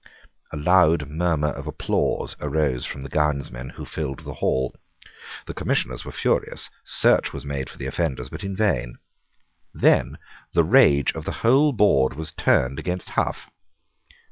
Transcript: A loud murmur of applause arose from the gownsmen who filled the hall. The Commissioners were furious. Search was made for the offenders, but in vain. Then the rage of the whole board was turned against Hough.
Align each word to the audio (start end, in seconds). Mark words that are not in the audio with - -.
A 0.51 0.57
loud 0.57 1.07
murmur 1.09 1.49
of 1.49 1.67
applause 1.67 2.35
arose 2.39 2.87
from 2.87 3.01
the 3.03 3.09
gownsmen 3.09 3.69
who 3.73 3.85
filled 3.85 4.21
the 4.21 4.33
hall. 4.33 4.73
The 5.45 5.53
Commissioners 5.53 6.03
were 6.03 6.11
furious. 6.11 6.71
Search 6.83 7.31
was 7.33 7.45
made 7.45 7.69
for 7.69 7.77
the 7.77 7.85
offenders, 7.85 8.29
but 8.29 8.43
in 8.43 8.55
vain. 8.55 8.97
Then 9.75 10.17
the 10.55 10.63
rage 10.63 11.13
of 11.13 11.25
the 11.25 11.31
whole 11.45 11.71
board 11.71 12.15
was 12.15 12.31
turned 12.31 12.79
against 12.79 13.11
Hough. 13.11 13.51